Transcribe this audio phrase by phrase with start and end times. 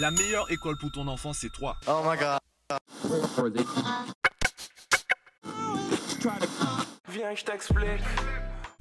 [0.00, 1.76] La meilleure école pour ton enfant, c'est toi.
[1.86, 2.38] Oh my god.
[7.08, 8.00] Viens, je t'explique.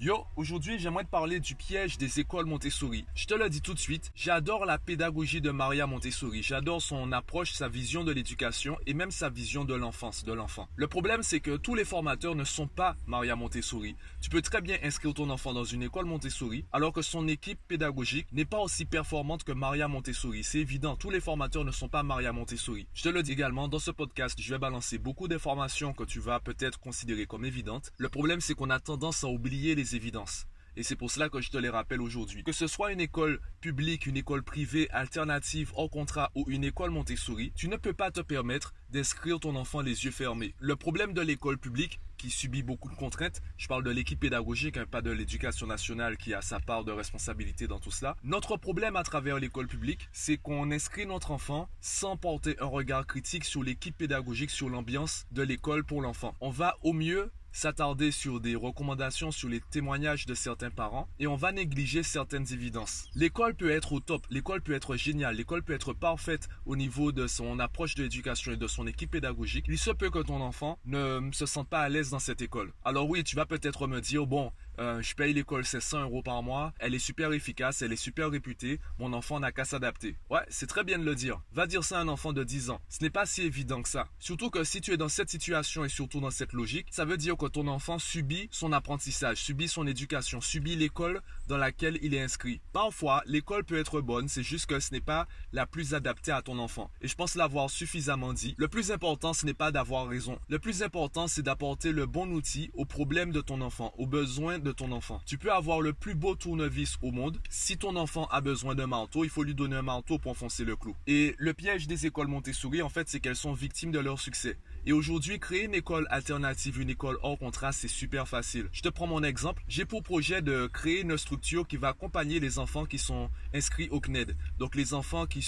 [0.04, 3.06] Yo, aujourd'hui j'aimerais te parler du piège des écoles Montessori.
[3.14, 6.42] Je te le dis tout de suite, j'adore la pédagogie de Maria Montessori.
[6.42, 10.68] J'adore son approche, sa vision de l'éducation et même sa vision de l'enfance, de l'enfant.
[10.76, 13.96] Le problème c'est que tous les formateurs ne sont pas Maria Montessori.
[14.22, 17.60] Tu peux très bien inscrire ton enfant dans une école Montessori alors que son équipe
[17.68, 20.44] pédagogique n'est pas aussi performante que Maria Montessori.
[20.44, 22.88] C'est évident, tous les formateurs ne sont pas Maria Montessori.
[22.96, 26.20] Je te le dis également, dans ce podcast, je vais balancer beaucoup d'informations que tu
[26.20, 27.92] vas peut-être considérer comme évidentes.
[28.00, 30.46] Le problème c'est qu'on a tendance à oublier les évidences.
[30.78, 32.44] Et c'est pour cela que je te les rappelle aujourd'hui.
[32.44, 36.92] Que ce soit une école publique, une école privée, alternative, hors contrat ou une école
[36.92, 40.56] Montessori, tu ne peux pas te permettre d'inscrire ton enfant les yeux fermés.
[40.60, 44.78] Le problème de l'école publique, qui subit beaucoup de contraintes, je parle de l'équipe pédagogique,
[44.78, 48.16] hein, pas de l'éducation nationale qui a sa part de responsabilité dans tout cela.
[48.24, 53.08] Notre problème à travers l'école publique, c'est qu'on inscrit notre enfant sans porter un regard
[53.08, 56.36] critique sur l'équipe pédagogique, sur l'ambiance de l'école pour l'enfant.
[56.42, 61.28] On va au mieux s'attarder sur des recommandations sur les témoignages de certains parents et
[61.28, 63.06] on va négliger certaines évidences.
[63.16, 67.12] L'école peut être au top, l'école peut être géniale, l'école peut être parfaite au niveau
[67.12, 69.66] de son approche de l'éducation et de son équipe pédagogique.
[69.68, 72.74] Il se peut que ton enfant ne se sente pas à l'aise dans cette école.
[72.84, 76.42] Alors oui, tu vas peut-être me dire, bon, euh, je paye l'école 700 euros par
[76.42, 80.18] mois, elle est super efficace, elle est super réputée, mon enfant n'a qu'à s'adapter.
[80.32, 81.40] Ouais, c'est très bien de le dire.
[81.54, 82.82] Va dire ça à un enfant de 10 ans.
[82.90, 84.08] Ce n'est pas si évident que ça.
[84.18, 87.18] Surtout que si tu es dans cette situation et surtout dans cette logique, ça veut
[87.18, 92.16] dire que ton enfant subit son apprentissage, subit son éducation, subit l'école dans laquelle il
[92.16, 92.60] est inscrit.
[92.74, 96.42] Parfois, l'école peut être bonne, c'est juste que ce n'est pas la plus adaptée à
[96.42, 96.90] ton enfant.
[97.02, 98.56] Et je pense l'avoir suffisamment dit.
[98.58, 100.40] Le plus important, ce n'est pas d'avoir raison.
[100.50, 104.58] Le plus important, c'est d'apporter le bon outil aux problèmes de ton enfant, aux besoins
[104.58, 105.22] de ton enfant.
[105.26, 107.38] Tu peux avoir le plus beau tournevis au monde.
[107.50, 110.66] Si ton enfant a besoin d'un manteau, il faut lui donner un manteau pour enfoncer
[110.66, 110.96] le clou.
[111.08, 114.58] Et le piège des écoles Montessori, en fait, c'est qu'elles sont victimes de leur succès.
[114.86, 118.68] Et aujourd'hui, créer une école alternative, une école hors contrat, c'est super facile.
[118.72, 119.64] Je te prends mon exemple.
[119.68, 123.90] J'ai pour projet de créer une structure qui va accompagner les enfants qui sont inscrits
[123.90, 124.36] au CNED.
[124.58, 125.42] Donc les enfants qui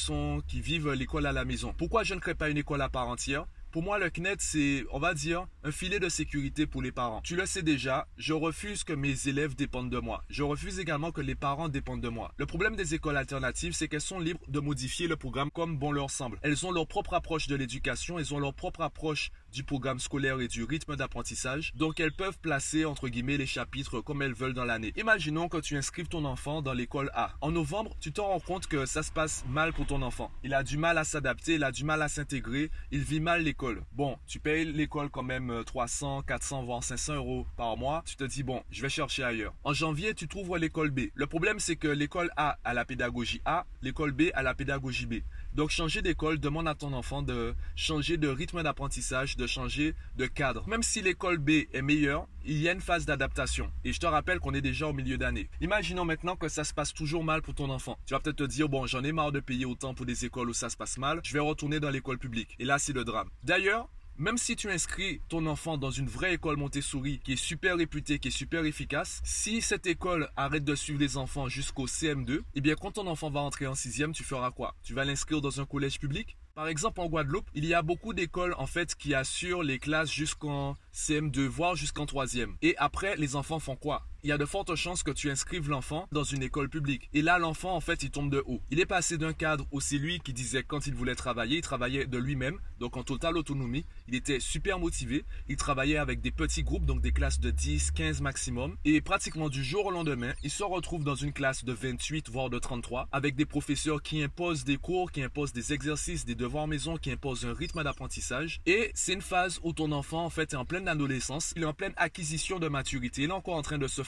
[0.61, 1.73] vivent l'école à la maison.
[1.77, 3.45] Pourquoi je ne crée pas une école à part entière?
[3.73, 7.21] Pour moi, le CNED, c'est, on va dire, un filet de sécurité pour les parents.
[7.23, 10.23] Tu le sais déjà, je refuse que mes élèves dépendent de moi.
[10.29, 12.31] Je refuse également que les parents dépendent de moi.
[12.37, 15.91] Le problème des écoles alternatives, c'est qu'elles sont libres de modifier le programme comme bon
[15.91, 16.37] leur semble.
[16.43, 20.41] Elles ont leur propre approche de l'éducation, elles ont leur propre approche du programme scolaire
[20.41, 21.71] et du rythme d'apprentissage.
[21.75, 24.91] Donc elles peuvent placer entre guillemets les chapitres comme elles veulent dans l'année.
[24.97, 27.31] Imaginons que tu inscrives ton enfant dans l'école A.
[27.39, 30.31] En novembre, tu t'en rends compte que ça se passe mal pour ton enfant.
[30.43, 33.43] Il a du mal à s'adapter, il a du mal à s'intégrer, il vit mal
[33.43, 38.03] l'école Bon, tu payes l'école quand même 300, 400, voire 500 euros par mois.
[38.05, 39.53] Tu te dis, bon, je vais chercher ailleurs.
[39.63, 41.01] En janvier, tu trouves l'école B.
[41.13, 45.05] Le problème, c'est que l'école A a la pédagogie A, l'école B a la pédagogie
[45.05, 45.15] B.
[45.53, 50.67] Donc, changer d'école demande à ton enfant de changer de rythme d'apprentissage, changer de cadre.
[50.67, 53.71] Même si l'école B est meilleure, il y a une phase d'adaptation.
[53.83, 55.49] Et je te rappelle qu'on est déjà au milieu d'année.
[55.61, 57.97] Imaginons maintenant que ça se passe toujours mal pour ton enfant.
[58.05, 60.49] Tu vas peut-être te dire, bon, j'en ai marre de payer autant pour des écoles
[60.49, 61.21] où ça se passe mal.
[61.23, 62.55] Je vais retourner dans l'école publique.
[62.59, 63.29] Et là, c'est le drame.
[63.43, 67.77] D'ailleurs, même si tu inscris ton enfant dans une vraie école Montessori qui est super
[67.77, 72.41] réputée, qui est super efficace, si cette école arrête de suivre les enfants jusqu'au CM2,
[72.53, 74.75] eh bien quand ton enfant va entrer en sixième, tu feras quoi?
[74.83, 76.37] Tu vas l'inscrire dans un collège public?
[76.55, 80.11] Par exemple, en Guadeloupe, il y a beaucoup d'écoles en fait qui assurent les classes
[80.11, 82.55] jusqu'en CM2, voire jusqu'en troisième.
[82.61, 84.05] Et après, les enfants font quoi?
[84.23, 87.09] Il y a de fortes chances que tu inscrives l'enfant dans une école publique.
[87.13, 88.61] Et là, l'enfant, en fait, il tombe de haut.
[88.71, 91.61] Il est passé d'un cadre où c'est lui qui disait quand il voulait travailler, il
[91.61, 93.85] travaillait de lui-même, donc en totale autonomie.
[94.07, 95.25] Il était super motivé.
[95.49, 98.77] Il travaillait avec des petits groupes, donc des classes de 10, 15 maximum.
[98.85, 102.49] Et pratiquement du jour au lendemain, il se retrouve dans une classe de 28, voire
[102.49, 106.67] de 33, avec des professeurs qui imposent des cours, qui imposent des exercices, des devoirs
[106.67, 108.61] maison, qui imposent un rythme d'apprentissage.
[108.65, 111.51] Et c'est une phase où ton enfant, en fait, est en pleine adolescence.
[111.57, 113.23] Il est en pleine acquisition de maturité.
[113.23, 114.01] Il est encore en train de se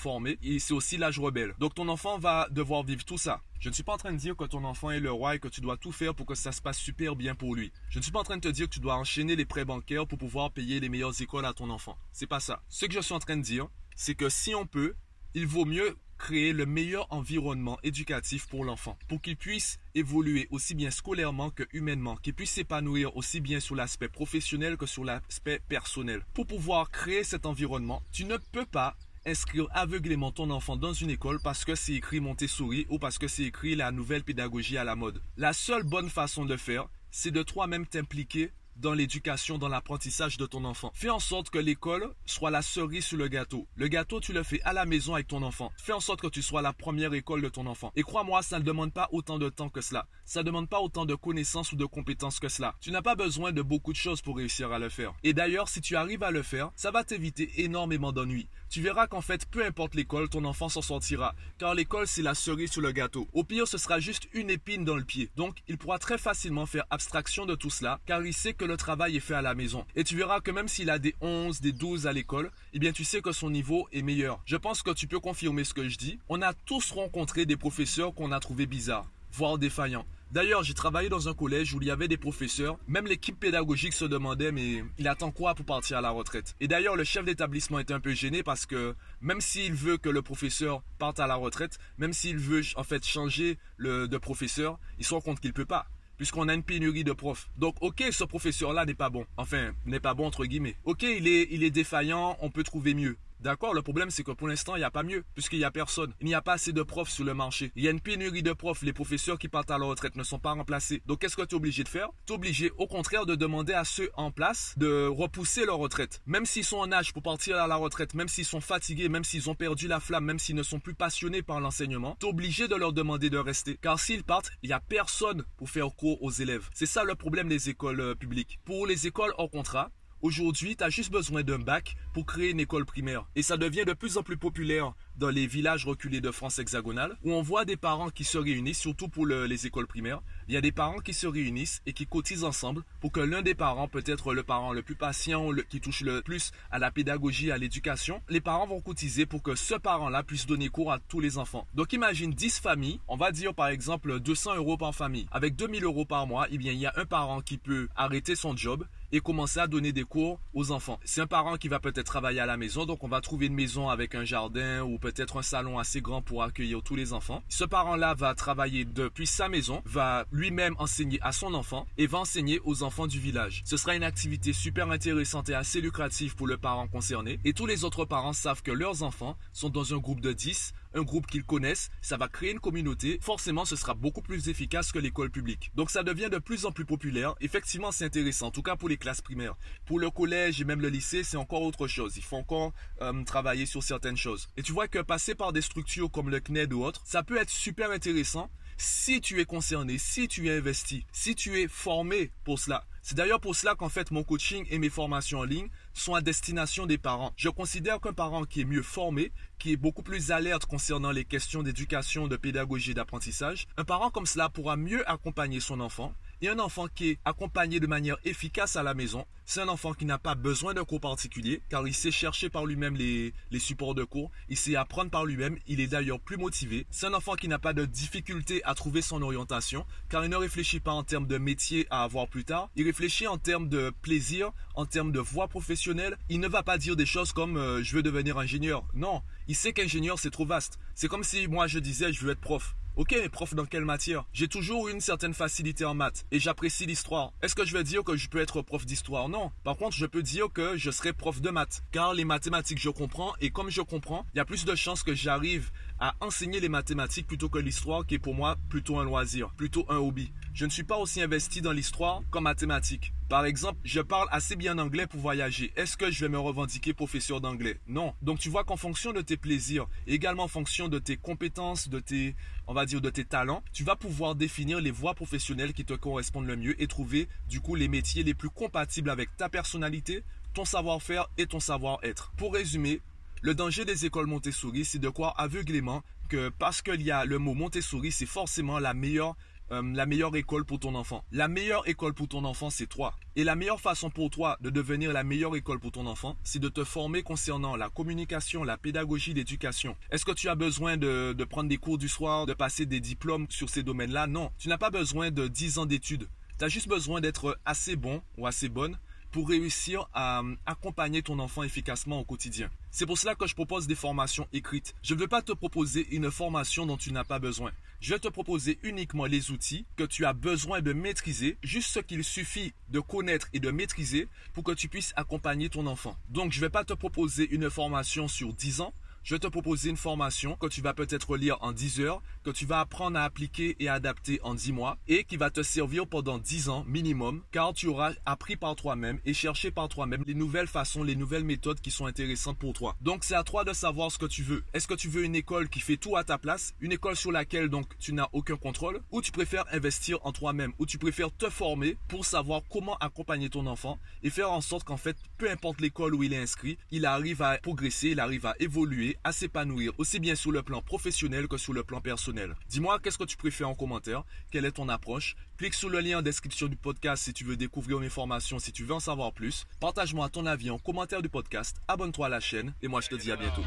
[0.44, 1.56] et c'est aussi l'âge rebelle.
[1.58, 3.42] Donc ton enfant va devoir vivre tout ça.
[3.60, 5.40] Je ne suis pas en train de dire que ton enfant est le roi et
[5.40, 7.72] que tu dois tout faire pour que ça se passe super bien pour lui.
[7.90, 9.66] Je ne suis pas en train de te dire que tu dois enchaîner les prêts
[9.66, 11.98] bancaires pour pouvoir payer les meilleures écoles à ton enfant.
[12.12, 12.62] C'est pas ça.
[12.70, 14.94] Ce que je suis en train de dire, c'est que si on peut,
[15.34, 20.76] il vaut mieux créer le meilleur environnement éducatif pour l'enfant, pour qu'il puisse évoluer aussi
[20.76, 25.60] bien scolairement que humainement, qu'il puisse s'épanouir aussi bien sur l'aspect professionnel que sur l'aspect
[25.68, 26.26] personnel.
[26.34, 31.10] Pour pouvoir créer cet environnement, tu ne peux pas inscrire aveuglément ton enfant dans une
[31.10, 34.84] école parce que c'est écrit Montessori ou parce que c'est écrit la nouvelle pédagogie à
[34.84, 35.22] la mode.
[35.38, 40.46] La seule bonne façon de faire, c'est de toi-même t'impliquer dans l'éducation, dans l'apprentissage de
[40.46, 40.92] ton enfant.
[40.94, 43.68] Fais en sorte que l'école soit la cerise sur le gâteau.
[43.76, 45.72] Le gâteau, tu le fais à la maison avec ton enfant.
[45.78, 47.92] Fais en sorte que tu sois la première école de ton enfant.
[47.96, 50.08] Et crois-moi, ça ne demande pas autant de temps que cela.
[50.26, 52.76] Ça ne demande pas autant de connaissances ou de compétences que cela.
[52.82, 55.14] Tu n'as pas besoin de beaucoup de choses pour réussir à le faire.
[55.24, 58.50] Et d'ailleurs, si tu arrives à le faire, ça va t'éviter énormément d'ennuis.
[58.70, 61.36] Tu verras qu'en fait, peu importe l'école, ton enfant s'en sortira.
[61.58, 63.28] Car l'école, c'est la cerise sur le gâteau.
[63.34, 65.30] Au pire, ce sera juste une épine dans le pied.
[65.36, 69.18] Donc, il pourra très facilement faire abstraction de tout cela, car il sait le travail
[69.18, 69.86] est fait à la maison.
[69.96, 72.92] Et tu verras que même s'il a des 11, des 12 à l'école, eh bien,
[72.92, 74.40] tu sais que son niveau est meilleur.
[74.46, 76.20] Je pense que tu peux confirmer ce que je dis.
[76.30, 80.06] On a tous rencontré des professeurs qu'on a trouvé bizarres, voire défaillants.
[80.32, 82.78] D'ailleurs, j'ai travaillé dans un collège où il y avait des professeurs.
[82.88, 86.56] Même l'équipe pédagogique se demandait, mais il attend quoi pour partir à la retraite?
[86.60, 90.10] Et d'ailleurs, le chef d'établissement était un peu gêné parce que même s'il veut que
[90.10, 94.80] le professeur parte à la retraite, même s'il veut en fait changer le, de professeur,
[95.00, 97.50] il se rend compte qu'il peut pas puisqu'on a une pénurie de profs.
[97.58, 99.26] Donc, ok, ce professeur-là n'est pas bon.
[99.38, 100.76] Enfin, n'est pas bon entre guillemets.
[100.86, 103.18] Ok, il est, il est défaillant, on peut trouver mieux.
[103.40, 105.72] D'accord Le problème, c'est que pour l'instant, il n'y a pas mieux, puisqu'il n'y a
[105.72, 106.14] personne.
[106.22, 107.72] Il n'y a pas assez de profs sur le marché.
[107.76, 108.82] Il y a une pénurie de profs.
[108.82, 111.02] Les professeurs qui partent à la retraite ne sont pas remplacés.
[111.06, 112.10] Donc, qu'est-ce que tu es obligé de faire?
[112.26, 116.22] Tu es obligé, au contraire, de demander à ceux en place de repousser leur retraite.
[116.26, 119.24] Même s'ils sont en âge pour partir à la retraite, même s'ils sont fatigués, même
[119.24, 122.30] s'ils ont perdu la flamme, même s'ils ne sont plus passionnés par l'enseignement, tu es
[122.30, 123.78] obligé de leur demander de rester.
[123.82, 126.70] Car s'ils partent, il n'y a personne pour faire cours aux élèves.
[126.74, 128.60] C'est ça le problème des écoles euh, publiques.
[128.66, 129.92] Pour les écoles hors contrat,
[130.26, 133.28] Aujourd'hui, tu as juste besoin d'un bac pour créer une école primaire.
[133.36, 137.16] Et ça devient de plus en plus populaire dans les villages reculés de France hexagonale,
[137.24, 140.24] où on voit des parents qui se réunissent, surtout pour les écoles primaires.
[140.48, 143.44] Il y a des parents qui se réunissent et qui cotisent ensemble pour que l'un
[143.44, 146.90] des parents, peut-être le parent le plus patient, le, qui touche le plus à la
[146.90, 150.98] pédagogie, à l'éducation, les parents vont cotiser pour que ce parent-là puisse donner cours à
[150.98, 151.68] tous les enfants.
[151.76, 155.28] Donc imagine 10 familles, on va dire par exemple 200 euros par famille.
[155.32, 158.36] Avec 2000 euros par mois, eh bien il y a un parent qui peut arrêter
[158.36, 161.00] son job et commencer à donner des cours aux enfants.
[161.06, 163.54] C'est un parent qui va peut-être travailler à la maison, donc on va trouver une
[163.54, 167.42] maison avec un jardin ou peut-être un salon assez grand pour accueillir tous les enfants.
[167.48, 172.20] Ce parent-là va travailler depuis sa maison, va lui-même enseigner à son enfant et va
[172.20, 173.62] enseigner aux enfants du village.
[173.64, 177.68] Ce sera une activité super intéressante et assez lucrative pour le parent concerné et tous
[177.68, 181.28] les autres parents savent que leurs enfants sont dans un groupe de 10 un groupe
[181.28, 183.20] qu'ils connaissent, ça va créer une communauté.
[183.22, 185.72] Forcément, ce sera beaucoup plus efficace que l'école publique.
[185.76, 187.36] Donc ça devient de plus en plus populaire.
[187.42, 189.56] Effectivement, c'est intéressant, en tout cas pour les classes primaires.
[189.86, 192.18] Pour le collège et même le lycée, c'est encore autre chose.
[192.18, 194.48] Il faut encore euh, travailler sur certaines choses.
[194.58, 197.38] Et tu vois que passer par des structures comme le CNED ou autre, ça peut
[197.38, 202.32] être super intéressant si tu es concerné, si tu es investi, si tu es formé
[202.44, 202.86] pour cela.
[203.08, 206.22] C'est d'ailleurs pour cela qu'en fait mon coaching et mes formations en ligne sont à
[206.22, 207.34] destination des parents.
[207.38, 211.24] Je considère qu'un parent qui est mieux formé, qui est beaucoup plus alerte concernant les
[211.24, 216.16] questions d'éducation, de pédagogie et d'apprentissage, un parent comme cela pourra mieux accompagner son enfant
[216.42, 219.94] et un enfant qui est accompagné de manière efficace à la maison, c'est un enfant
[219.94, 223.94] qui n'a pas besoin d'un cours particulier, car il sait chercher par lui-même les, supports
[223.94, 226.88] de cours, il sait apprendre par lui-même, il est d'ailleurs plus motivé.
[226.90, 230.36] C'est un enfant qui n'a pas de difficulté à trouver son orientation, car il ne
[230.36, 233.94] réfléchit pas en termes de métier à avoir plus tard, il réfléchit en termes de
[234.02, 236.18] plaisir, en termes de voie professionnelle.
[236.30, 238.84] Il ne va pas dire des choses comme euh, je veux devenir ingénieur.
[238.94, 240.80] Non, il sait qu'ingénieur c'est trop vaste.
[240.96, 242.76] C'est comme si moi je disais je veux être prof.
[242.98, 244.24] Ok, mais prof dans quelle matière?
[244.32, 247.34] J'ai toujours eu une certaine facilité en maths et j'apprécie l'histoire.
[247.42, 249.28] Est-ce que je vais dire que je peux être prof d'histoire?
[249.28, 249.52] Non.
[249.66, 252.90] Par contre, je peux dire que je serai prof de maths car les mathématiques je
[252.90, 256.62] comprends et comme je comprends, il y a plus de chances que j'arrive à enseigner
[256.62, 260.32] les mathématiques plutôt que l'histoire qui est pour moi plutôt un loisir, plutôt un hobby.
[260.54, 263.12] Je ne suis pas aussi investi dans l'histoire qu'en mathématiques.
[263.28, 265.74] Par exemple, je parle assez bien anglais pour voyager.
[265.76, 267.82] Est-ce que je vais me revendiquer professeur d'anglais?
[267.88, 268.14] Non.
[268.22, 272.00] Donc tu vois qu'en fonction de tes plaisirs, également en fonction de tes compétences, de
[272.00, 272.36] tes,
[272.68, 275.94] on va dire, de tes talents, tu vas pouvoir définir les voies professionnelles qui te
[275.94, 280.24] correspondent le mieux et trouver du coup les métiers les plus compatibles avec ta personnalité,
[280.54, 282.32] ton savoir-faire et ton savoir-être.
[282.38, 283.02] Pour résumer,
[283.42, 287.38] le danger des écoles Montessori, c'est de croire aveuglément que parce qu'il y a le
[287.38, 289.36] mot Montessori, c'est forcément la meilleure
[289.72, 291.24] euh, la meilleure école pour ton enfant.
[291.32, 293.16] La meilleure école pour ton enfant, c'est toi.
[293.36, 296.60] Et la meilleure façon pour toi de devenir la meilleure école pour ton enfant, c'est
[296.60, 299.96] de te former concernant la communication, la pédagogie, l'éducation.
[300.12, 303.00] Est-ce que tu as besoin de, de prendre des cours du soir, de passer des
[303.00, 304.28] diplômes sur ces domaines-là?
[304.28, 304.52] Non.
[304.58, 306.28] Tu n'as pas besoin de 10 ans d'études.
[306.58, 308.98] Tu as juste besoin d'être assez bon ou assez bonne
[309.32, 312.70] pour réussir à euh, accompagner ton enfant efficacement au quotidien.
[312.98, 314.96] C'est pour cela que je propose des formations écrites.
[315.04, 317.74] Je ne veux pas te proposer une formation dont tu n'as pas besoin.
[318.00, 322.00] Je vais te proposer uniquement les outils que tu as besoin de maîtriser, juste ce
[322.00, 326.16] qu'il suffit de connaître et de maîtriser pour que tu puisses accompagner ton enfant.
[326.30, 328.94] Donc je ne vais pas te proposer une formation sur 10 ans,
[329.26, 332.52] je vais te proposer une formation que tu vas peut-être lire en 10 heures, que
[332.52, 336.06] tu vas apprendre à appliquer et adapter en 10 mois et qui va te servir
[336.06, 340.36] pendant 10 ans minimum car tu auras appris par toi-même et cherché par toi-même les
[340.36, 342.96] nouvelles façons, les nouvelles méthodes qui sont intéressantes pour toi.
[343.02, 344.64] Donc c'est à toi de savoir ce que tu veux.
[344.76, 347.32] Est-ce que tu veux une école qui fait tout à ta place, une école sur
[347.32, 351.36] laquelle donc tu n'as aucun contrôle ou tu préfères investir en toi-même ou tu préfères
[351.36, 355.50] te former pour savoir comment accompagner ton enfant et faire en sorte qu'en fait, peu
[355.50, 359.32] importe l'école où il est inscrit, il arrive à progresser, il arrive à évoluer, à
[359.32, 362.56] s'épanouir aussi bien sur le plan professionnel que sur le plan personnel.
[362.70, 365.36] Dis-moi qu'est-ce que tu préfères en commentaire, quelle est ton approche?
[365.58, 368.72] Clique sur le lien en description du podcast si tu veux découvrir mes formations, si
[368.72, 369.66] tu veux en savoir plus.
[369.80, 373.16] Partage-moi ton avis en commentaire du podcast, abonne-toi à la chaîne et moi je te
[373.16, 373.64] dis à bientôt.